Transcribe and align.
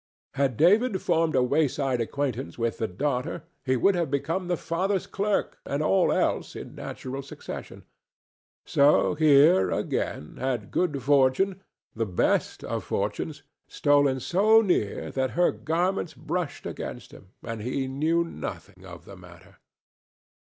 Had 0.33 0.57
David 0.57 0.99
formed 0.99 1.35
a 1.35 1.43
wayside 1.43 2.01
acquaintance 2.01 2.57
with 2.57 2.79
the 2.79 2.87
daughter, 2.87 3.43
he 3.63 3.75
would 3.77 3.93
have 3.93 4.09
become 4.09 4.47
the 4.47 4.57
father's 4.57 5.05
clerk, 5.05 5.59
and 5.63 5.83
all 5.83 6.11
else 6.11 6.55
in 6.55 6.73
natural 6.73 7.21
succession. 7.21 7.83
So 8.65 9.13
here, 9.13 9.69
again, 9.69 10.37
had 10.37 10.71
good 10.71 11.03
fortune—the 11.03 12.05
best 12.07 12.63
of 12.63 12.83
fortunes—stolen 12.83 14.21
so 14.21 14.61
near 14.61 15.11
that 15.11 15.29
her 15.37 15.51
garments 15.51 16.15
brushed 16.15 16.65
against 16.65 17.11
him, 17.11 17.27
and 17.43 17.61
he 17.61 17.87
knew 17.87 18.23
nothing 18.23 18.83
of 18.83 19.05
the 19.05 19.15
matter. 19.15 19.57